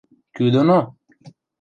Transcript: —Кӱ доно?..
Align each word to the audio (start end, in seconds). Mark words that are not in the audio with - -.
—Кӱ 0.35 0.45
доно?.. 0.53 0.79